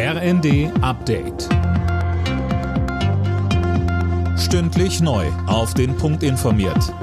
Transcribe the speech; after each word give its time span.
RND 0.00 0.70
Update. 0.80 1.48
Stündlich 4.38 5.00
neu. 5.00 5.26
Auf 5.48 5.74
den 5.74 5.96
Punkt 5.96 6.22
informiert. 6.22 6.94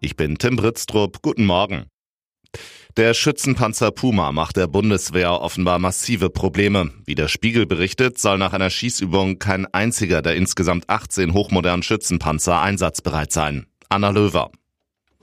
Ich 0.00 0.16
bin 0.16 0.36
Tim 0.36 0.56
Britztrup. 0.56 1.22
Guten 1.22 1.46
Morgen. 1.46 1.86
Der 2.98 3.14
Schützenpanzer 3.14 3.90
Puma 3.90 4.32
macht 4.32 4.58
der 4.58 4.66
Bundeswehr 4.66 5.40
offenbar 5.40 5.78
massive 5.78 6.28
Probleme. 6.28 6.90
Wie 7.06 7.14
der 7.14 7.28
Spiegel 7.28 7.64
berichtet, 7.64 8.18
soll 8.18 8.36
nach 8.36 8.52
einer 8.52 8.68
Schießübung 8.68 9.38
kein 9.38 9.64
einziger 9.64 10.20
der 10.20 10.36
insgesamt 10.36 10.90
18 10.90 11.32
hochmodernen 11.32 11.82
Schützenpanzer 11.82 12.60
einsatzbereit 12.60 13.32
sein. 13.32 13.64
Anna 13.88 14.10
Löwer. 14.10 14.50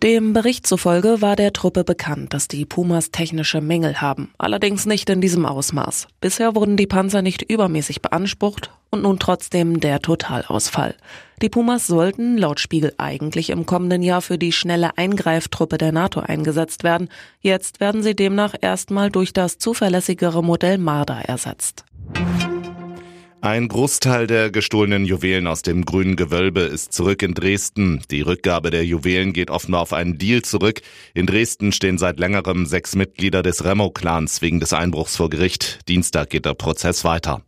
Dem 0.04 0.34
Bericht 0.34 0.68
zufolge 0.68 1.24
war 1.24 1.36
der 1.36 1.54
Truppe 1.54 1.84
bekannt, 1.84 2.32
dass 2.36 2.48
die 2.48 2.66
Pumas 2.66 3.10
technische 3.10 3.62
Mängel 3.62 4.00
haben, 4.00 4.32
allerdings 4.38 4.86
nicht 4.86 5.10
in 5.10 5.22
diesem 5.22 5.44
Ausmaß. 5.44 6.08
Bisher 6.22 6.54
wurden 6.54 6.78
die 6.78 6.86
Panzer 6.86 7.24
nicht 7.24 7.42
übermäßig 7.42 8.04
beansprucht 8.04 8.70
und 8.92 9.02
nun 9.02 9.18
trotzdem 9.18 9.80
der 9.80 10.00
Totalausfall. 10.00 10.96
Die 11.42 11.50
Pumas 11.50 11.88
sollten 11.88 12.38
laut 12.38 12.60
Spiegel 12.60 12.94
eigentlich 13.00 13.50
im 13.50 13.66
kommenden 13.66 14.04
Jahr 14.04 14.22
für 14.22 14.38
die 14.38 14.52
schnelle 14.52 14.96
Eingreiftruppe 15.00 15.80
der 15.80 15.92
NATO 15.92 16.20
eingesetzt 16.20 16.84
werden. 16.84 17.10
Jetzt 17.42 17.80
werden 17.80 18.04
sie 18.04 18.16
demnach 18.16 18.54
erstmal 18.62 19.10
durch 19.10 19.34
das 19.34 19.58
zuverlässigere 19.58 20.44
Modell 20.44 20.78
Marder 20.78 21.22
ersetzt. 21.26 21.86
Ein 23.42 23.68
Großteil 23.68 24.26
der 24.26 24.50
gestohlenen 24.50 25.06
Juwelen 25.06 25.46
aus 25.46 25.62
dem 25.62 25.86
grünen 25.86 26.16
Gewölbe 26.16 26.62
ist 26.62 26.92
zurück 26.92 27.22
in 27.22 27.36
Dresden. 27.36 28.02
Die 28.10 28.22
Rückgabe 28.22 28.72
der 28.72 28.84
Juwelen 28.84 29.32
geht 29.32 29.52
offenbar 29.52 29.82
auf 29.82 29.94
einen 29.94 30.18
Deal 30.18 30.42
zurück. 30.42 30.82
In 31.14 31.28
Dresden 31.28 31.72
stehen 31.72 32.00
seit 32.00 32.20
längerem 32.20 32.66
sechs 32.66 32.96
Mitglieder 32.96 33.44
des 33.44 33.64
Remo-Clans 33.64 34.42
wegen 34.42 34.60
des 34.60 34.74
Einbruchs 34.74 35.16
vor 35.18 35.30
Gericht. 35.30 35.88
Dienstag 35.88 36.32
geht 36.32 36.46
der 36.46 36.56
Prozess 36.56 37.04
weiter. 37.04 37.44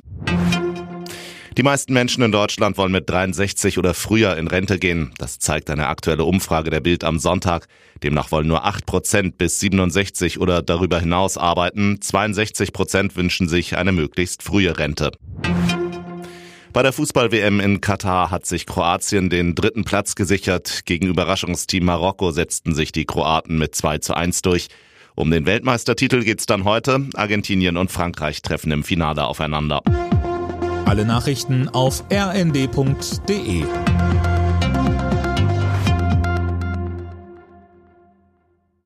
Die 1.57 1.63
meisten 1.63 1.91
Menschen 1.91 2.23
in 2.23 2.31
Deutschland 2.31 2.77
wollen 2.77 2.91
mit 2.91 3.09
63 3.09 3.77
oder 3.79 3.93
früher 3.93 4.37
in 4.37 4.47
Rente 4.47 4.79
gehen. 4.79 5.11
Das 5.17 5.39
zeigt 5.39 5.69
eine 5.69 5.87
aktuelle 5.87 6.23
Umfrage 6.23 6.69
der 6.69 6.79
Bild 6.79 7.03
am 7.03 7.19
Sonntag. 7.19 7.67
Demnach 8.01 8.31
wollen 8.31 8.47
nur 8.47 8.63
8 8.63 8.85
Prozent 8.85 9.37
bis 9.37 9.59
67 9.59 10.39
oder 10.39 10.61
darüber 10.61 10.99
hinaus 10.99 11.37
arbeiten. 11.37 11.99
62 11.99 12.71
Prozent 12.71 13.17
wünschen 13.17 13.49
sich 13.49 13.75
eine 13.75 13.91
möglichst 13.91 14.43
frühe 14.43 14.77
Rente. 14.77 15.11
Bei 16.71 16.83
der 16.83 16.93
Fußball-WM 16.93 17.59
in 17.59 17.81
Katar 17.81 18.29
hat 18.29 18.45
sich 18.45 18.67
Kroatien 18.67 19.29
den 19.31 19.55
dritten 19.55 19.85
Platz 19.85 20.13
gesichert. 20.13 20.81
Gegen 20.85 21.07
Überraschungsteam 21.07 21.85
Marokko 21.85 22.31
setzten 22.31 22.75
sich 22.75 22.91
die 22.91 23.05
Kroaten 23.05 23.57
mit 23.57 23.73
2 23.75 23.97
zu 23.97 24.13
1 24.13 24.43
durch. 24.43 24.67
Um 25.15 25.31
den 25.31 25.47
Weltmeistertitel 25.47 26.23
geht's 26.23 26.45
dann 26.45 26.65
heute. 26.65 27.07
Argentinien 27.15 27.75
und 27.75 27.91
Frankreich 27.91 28.43
treffen 28.43 28.71
im 28.71 28.83
Finale 28.83 29.25
aufeinander. 29.25 29.81
Alle 30.85 31.05
Nachrichten 31.05 31.67
auf 31.69 32.03
rnd.de 32.11 33.65